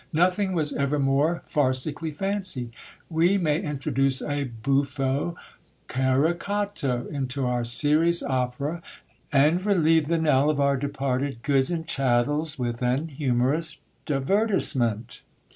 [0.13, 2.71] Nothing was ever more farcically fancied.
[3.07, 5.35] We may introduce a buffo
[5.87, 8.81] caricato into our serious opera,
[9.31, 15.21] and relieve the knell of our departed goods and chattels with an humorous divertisement.